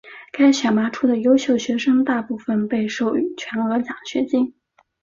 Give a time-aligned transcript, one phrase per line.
[0.35, 4.55] 被选拔出的优秀学生大部分被授予全额奖学金。